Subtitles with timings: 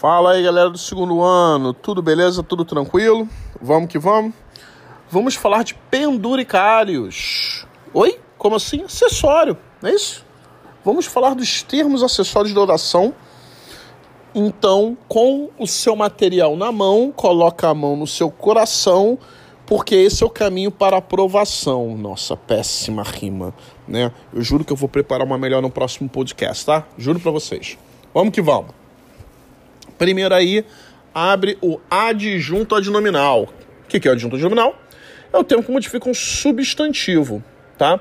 [0.00, 1.74] Fala aí, galera do segundo ano.
[1.74, 2.42] Tudo beleza?
[2.42, 3.28] Tudo tranquilo?
[3.60, 4.32] Vamos que vamos?
[5.10, 7.66] Vamos falar de penduricários.
[7.92, 8.18] Oi?
[8.38, 8.82] Como assim?
[8.84, 10.24] Acessório, não é isso?
[10.82, 13.12] Vamos falar dos termos acessórios de oração.
[14.34, 19.18] Então, com o seu material na mão, coloca a mão no seu coração,
[19.66, 21.94] porque esse é o caminho para a aprovação.
[21.94, 23.52] Nossa, péssima rima,
[23.86, 24.10] né?
[24.32, 26.86] Eu juro que eu vou preparar uma melhor no próximo podcast, tá?
[26.96, 27.76] Juro para vocês.
[28.14, 28.79] Vamos que vamos.
[30.00, 30.64] Primeiro aí,
[31.14, 33.42] abre o adjunto adnominal.
[33.84, 34.74] O que, é o adjunto adnominal?
[35.30, 37.44] É o termo que modifica um substantivo,
[37.76, 38.00] tá?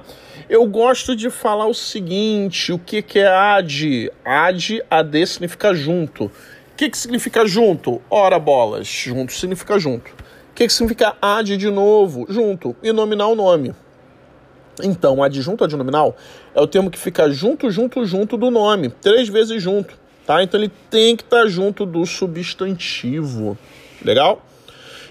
[0.50, 4.10] Eu gosto de falar o seguinte, o que, que é ad?
[4.24, 6.28] Ad, ad significa junto.
[6.28, 6.32] O
[6.78, 8.02] que, que significa junto?
[8.10, 10.10] Ora bolas, junto significa junto.
[10.12, 12.26] O que, que significa ad de novo?
[12.30, 12.78] Junto.
[12.82, 13.76] E nominal nome.
[14.82, 16.16] Então, adjunto adnominal
[16.56, 18.88] é o termo que fica junto, junto, junto do nome.
[19.02, 19.99] Três vezes junto
[20.30, 20.44] tá?
[20.44, 23.58] Então ele tem que estar tá junto do substantivo.
[24.06, 24.40] Legal?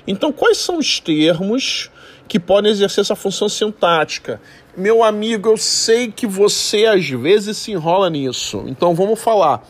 [0.06, 1.90] Então, quais são os termos
[2.28, 4.40] que podem exercer essa função sintática?
[4.76, 8.62] Meu amigo, eu sei que você às vezes se enrola nisso.
[8.68, 9.60] Então vamos falar.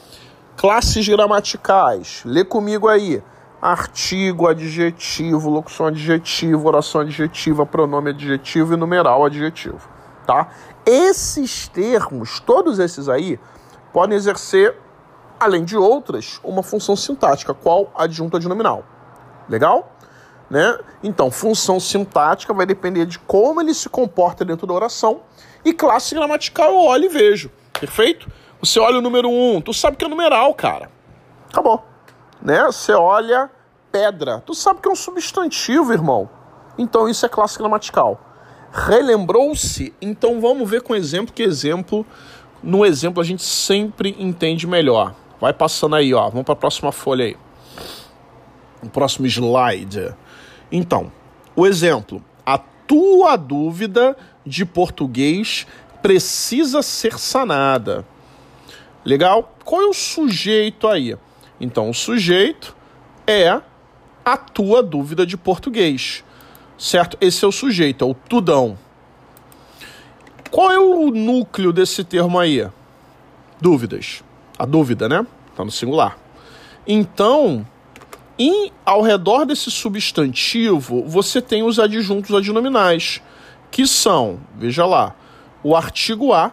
[0.54, 2.20] Classes gramaticais.
[2.26, 3.22] Lê comigo aí.
[3.60, 9.80] Artigo, adjetivo, locução adjetivo, oração adjetiva, pronome adjetivo e numeral adjetivo,
[10.24, 10.48] tá?
[10.86, 13.40] Esses termos, todos esses aí,
[13.92, 14.76] podem exercer
[15.38, 18.84] além de outras, uma função sintática, qual adjunto adnominal.
[19.48, 19.92] Legal?
[20.50, 20.78] Né?
[21.02, 25.20] Então, função sintática vai depender de como ele se comporta dentro da oração.
[25.64, 27.50] E classe gramatical eu olho e vejo.
[27.78, 28.30] Perfeito?
[28.60, 30.90] Você olha o número 1, um, tu sabe que é numeral, cara.
[31.50, 31.84] Acabou.
[32.42, 32.64] Né?
[32.66, 33.50] Você olha
[33.92, 36.28] pedra, tu sabe que é um substantivo, irmão.
[36.76, 38.20] Então isso é classe gramatical.
[38.72, 39.94] Relembrou-se?
[40.00, 42.06] Então vamos ver com exemplo, que exemplo,
[42.62, 45.14] no exemplo a gente sempre entende melhor.
[45.40, 46.28] Vai passando aí, ó.
[46.28, 47.36] Vamos para a próxima folha aí.
[48.82, 50.14] O próximo slide.
[50.70, 51.12] Então,
[51.54, 52.22] o exemplo.
[52.44, 55.66] A tua dúvida de português
[56.02, 58.04] precisa ser sanada.
[59.04, 59.54] Legal?
[59.64, 61.16] Qual é o sujeito aí?
[61.60, 62.74] Então, o sujeito
[63.26, 63.60] é
[64.24, 66.24] a tua dúvida de português.
[66.76, 67.16] Certo?
[67.20, 68.78] Esse é o sujeito, é o tudão.
[70.50, 72.66] Qual é o núcleo desse termo aí?
[73.60, 74.22] Dúvidas
[74.58, 75.26] a dúvida, né?
[75.50, 76.18] Está no singular.
[76.86, 77.66] Então,
[78.38, 83.20] em, ao redor desse substantivo, você tem os adjuntos adnominais,
[83.70, 85.14] que são, veja lá,
[85.62, 86.52] o artigo a,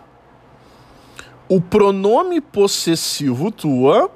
[1.48, 4.10] o pronome possessivo tua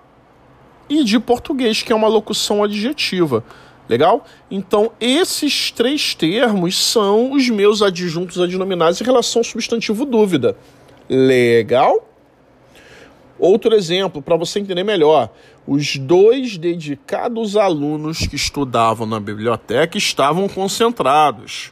[0.90, 3.44] e de português, que é uma locução adjetiva.
[3.88, 4.26] Legal?
[4.50, 10.58] Então, esses três termos são os meus adjuntos adnominais em relação ao substantivo dúvida.
[11.08, 12.09] Legal?
[13.40, 15.30] Outro exemplo, para você entender melhor:
[15.66, 21.72] os dois dedicados alunos que estudavam na biblioteca estavam concentrados.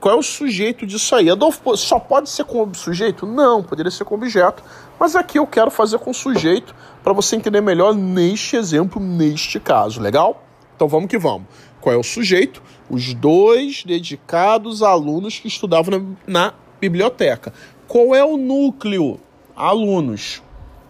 [0.00, 1.30] Qual é o sujeito disso aí?
[1.30, 3.24] Adolfo, só pode ser com sujeito?
[3.24, 4.62] Não, poderia ser com objeto.
[5.00, 10.02] Mas aqui eu quero fazer com sujeito para você entender melhor neste exemplo, neste caso,
[10.02, 10.44] legal?
[10.76, 11.46] Então vamos que vamos.
[11.80, 12.62] Qual é o sujeito?
[12.90, 17.54] Os dois dedicados alunos que estudavam na, na biblioteca.
[17.88, 19.18] Qual é o núcleo?
[19.56, 20.42] Alunos.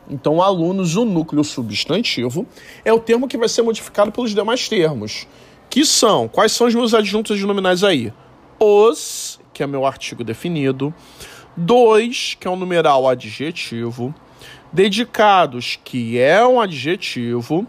[0.08, 2.46] Então, alunos, o núcleo substantivo
[2.84, 5.26] é o termo que vai ser modificado pelos demais termos,
[5.70, 8.12] que são, quais são os meus adjuntos nominais aí?
[8.58, 10.92] Os, que é meu artigo definido,
[11.56, 14.14] dois, que é um numeral adjetivo,
[14.72, 17.66] dedicados, que é um adjetivo,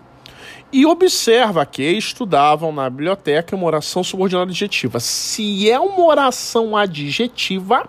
[0.72, 5.00] e observa que estudavam na biblioteca uma oração subordinada adjetiva.
[5.00, 7.88] Se é uma oração adjetiva,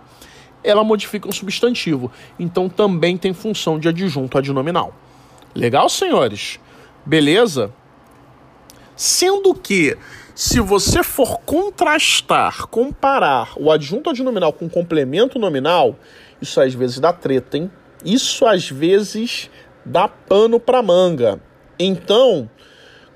[0.66, 2.10] ela modifica um substantivo.
[2.38, 4.94] Então também tem função de adjunto adnominal.
[5.54, 6.60] Legal, senhores?
[7.04, 7.72] Beleza?
[8.94, 9.96] Sendo que,
[10.34, 15.96] se você for contrastar, comparar o adjunto adnominal com o complemento nominal,
[16.40, 17.70] isso às vezes dá treta, hein?
[18.04, 19.50] Isso às vezes
[19.84, 21.40] dá pano para manga.
[21.78, 22.50] Então,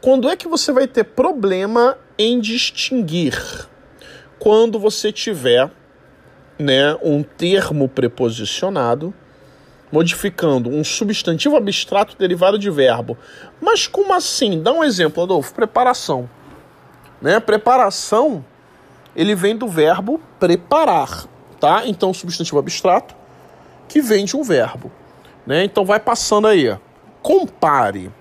[0.00, 3.68] quando é que você vai ter problema em distinguir?
[4.38, 5.70] Quando você tiver
[6.60, 9.14] né, um termo preposicionado,
[9.90, 13.16] modificando um substantivo abstrato derivado de verbo.
[13.60, 14.62] Mas como assim?
[14.62, 15.54] Dá um exemplo, Adolfo.
[15.54, 16.28] Preparação.
[17.20, 17.40] Né?
[17.40, 18.44] Preparação,
[19.16, 21.26] ele vem do verbo preparar,
[21.58, 21.82] tá?
[21.86, 23.14] Então, substantivo abstrato
[23.88, 24.92] que vem de um verbo.
[25.46, 25.64] Né?
[25.64, 26.76] Então, vai passando aí.
[27.22, 28.12] Compare.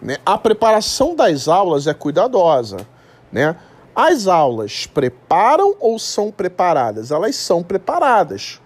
[0.00, 0.18] Né?
[0.24, 2.86] A preparação das aulas é cuidadosa.
[3.32, 3.56] Né?
[3.94, 7.10] As aulas preparam ou são preparadas?
[7.10, 8.60] Elas são preparadas.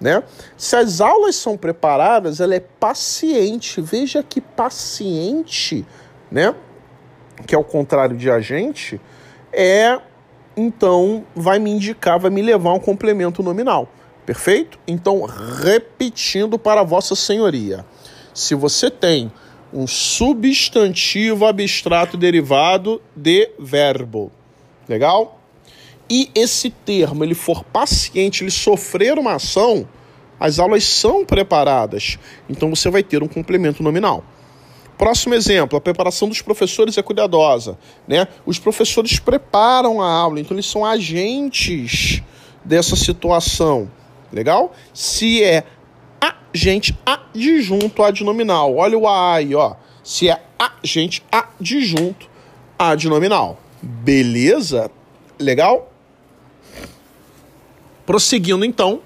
[0.00, 0.22] Né?
[0.56, 3.80] Se as aulas são preparadas, ela é paciente.
[3.80, 5.86] Veja que paciente
[6.30, 6.54] né?
[7.46, 9.00] Que é o contrário de agente,
[9.52, 9.98] é
[10.56, 13.88] então vai me indicar, vai me levar um complemento nominal.
[14.26, 14.78] Perfeito?
[14.86, 17.86] Então, repetindo para Vossa Senhoria,
[18.34, 19.32] se você tem
[19.72, 24.32] um substantivo abstrato derivado de verbo,
[24.88, 25.40] legal?
[26.10, 29.86] E esse termo ele for paciente, ele sofrer uma ação,
[30.40, 32.18] as aulas são preparadas.
[32.48, 34.24] Então você vai ter um complemento nominal.
[34.96, 37.78] Próximo exemplo, a preparação dos professores é cuidadosa.
[38.06, 38.26] Né?
[38.44, 42.22] Os professores preparam a aula, então eles são agentes
[42.64, 43.90] dessa situação.
[44.32, 44.74] Legal?
[44.92, 45.64] Se é
[46.52, 49.74] agente adjunto adnominal, olha o A aí, ó.
[50.02, 52.28] Se é agente adjunto
[52.78, 53.58] adnominal.
[53.82, 54.90] Beleza?
[55.38, 55.92] Legal?
[58.04, 59.00] Prosseguindo então,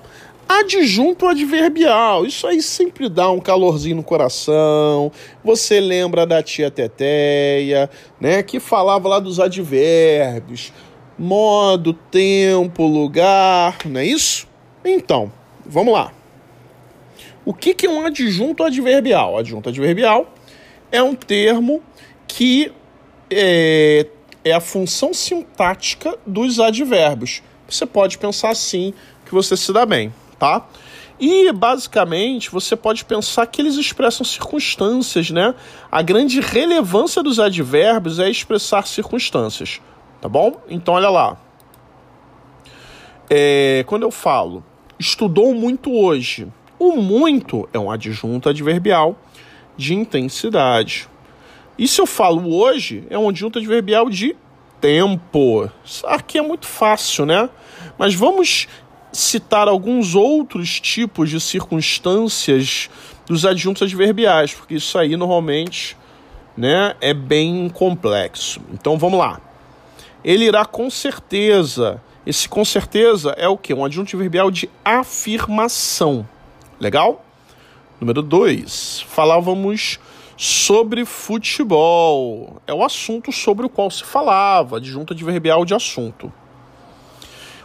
[0.49, 2.25] adjunto adverbial.
[2.25, 5.11] Isso aí sempre dá um calorzinho no coração.
[5.45, 7.91] Você lembra da tia Teteia,
[8.21, 10.73] né, que falava lá dos advérbios,
[11.19, 14.47] modo, tempo, lugar, não é isso?
[14.85, 15.33] Então,
[15.67, 16.13] vamos lá.
[17.45, 19.37] O que, que é um adjunto adverbial?
[19.37, 20.33] Adjunto adverbial
[20.93, 21.83] é um termo
[22.29, 22.73] que
[23.29, 24.07] é,
[24.45, 27.43] é a função sintática dos advérbios.
[27.69, 28.93] Você pode pensar assim
[29.25, 30.67] que você se dá bem, tá?
[31.19, 35.55] E basicamente você pode pensar que eles expressam circunstâncias, né?
[35.91, 39.81] A grande relevância dos advérbios é expressar circunstâncias,
[40.21, 40.61] tá bom?
[40.69, 41.37] Então olha lá.
[43.31, 44.65] É, quando eu falo
[45.03, 46.47] estudou muito hoje.
[46.79, 49.17] O muito é um adjunto adverbial
[49.77, 51.09] de intensidade.
[51.79, 54.37] Se eu falo hoje, é um adjunto adverbial de
[54.81, 55.71] tempo.
[55.85, 57.49] Isso aqui é muito fácil, né?
[57.99, 58.69] Mas vamos
[59.13, 62.89] citar alguns outros tipos de circunstâncias
[63.27, 65.97] dos adjuntos adverbiais, porque isso aí normalmente
[66.57, 68.61] né, é bem complexo.
[68.73, 69.41] Então vamos lá.
[70.25, 73.75] Ele irá com certeza esse com certeza é o que?
[73.75, 76.27] Um adjunto adverbial de afirmação.
[76.79, 77.25] Legal?
[78.01, 79.05] Número 2.
[79.09, 79.99] Falávamos
[80.43, 82.61] sobre futebol.
[82.67, 86.33] É o assunto sobre o qual se falava, adjunto adverbial de assunto.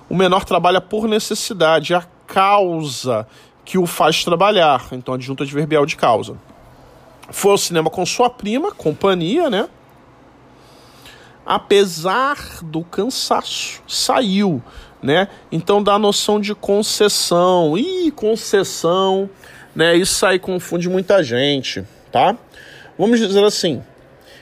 [0.07, 3.27] O menor trabalha por necessidade, a causa
[3.65, 4.89] que o faz trabalhar.
[4.91, 6.37] Então, adjunto adverbial de causa.
[7.31, 9.67] Foi ao cinema com sua prima, companhia, né?
[11.43, 14.61] apesar do cansaço, saiu,
[15.01, 15.29] né?
[15.49, 17.77] Então dá a noção de concessão.
[17.77, 19.29] Ih, concessão,
[19.73, 19.95] né?
[19.95, 22.35] Isso aí confunde muita gente, tá?
[22.97, 23.83] Vamos dizer assim,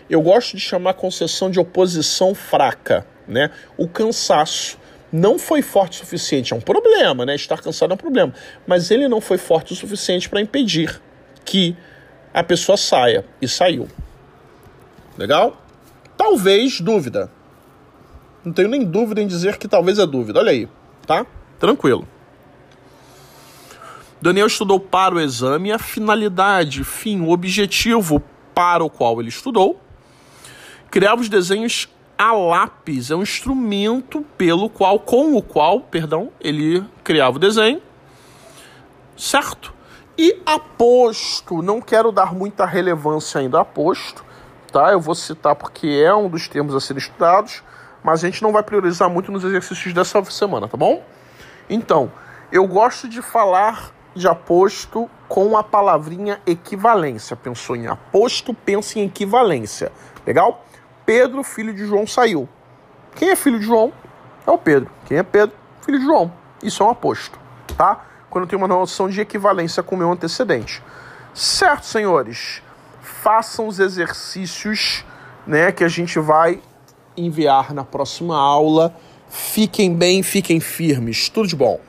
[0.09, 3.51] eu gosto de chamar concessão de oposição fraca, né?
[3.77, 4.77] O cansaço
[5.11, 7.35] não foi forte o suficiente, é um problema, né?
[7.35, 8.33] Estar cansado é um problema,
[8.65, 11.01] mas ele não foi forte o suficiente para impedir
[11.43, 11.75] que
[12.33, 13.87] a pessoa saia e saiu.
[15.17, 15.61] Legal?
[16.17, 17.31] Talvez dúvida.
[18.43, 20.39] Não tenho nem dúvida em dizer que talvez é dúvida.
[20.39, 20.69] Olha aí,
[21.05, 21.25] tá?
[21.59, 22.07] Tranquilo.
[24.21, 28.23] Daniel estudou para o exame a finalidade, fim, o objetivo
[28.55, 29.79] para o qual ele estudou.
[30.89, 36.83] Criava os desenhos a lápis, é um instrumento pelo qual, com o qual, perdão, ele
[37.03, 37.81] criava o desenho.
[39.17, 39.73] Certo?
[40.17, 44.23] E aposto, não quero dar muita relevância ainda aposto,
[44.71, 44.91] tá?
[44.91, 47.61] Eu vou citar porque é um dos termos a serem estudados,
[48.01, 51.03] mas a gente não vai priorizar muito nos exercícios dessa semana, tá bom?
[51.69, 52.11] Então,
[52.51, 57.35] eu gosto de falar de aposto com a palavrinha equivalência.
[57.35, 59.91] Pensou em aposto, pensa em equivalência.
[60.25, 60.65] Legal?
[61.05, 62.49] Pedro, filho de João, saiu.
[63.15, 63.93] Quem é filho de João?
[64.47, 64.89] É o Pedro.
[65.05, 65.55] Quem é Pedro?
[65.81, 66.33] Filho de João.
[66.63, 67.37] Isso é um aposto,
[67.77, 68.05] tá?
[68.29, 70.81] Quando tenho uma noção de equivalência com o meu antecedente.
[71.33, 72.63] Certo, senhores?
[73.25, 75.03] façam os exercícios
[75.47, 76.61] né, que a gente vai
[77.17, 78.95] enviar na próxima aula.
[79.27, 81.27] Fiquem bem, fiquem firmes.
[81.27, 81.79] Tudo de bom.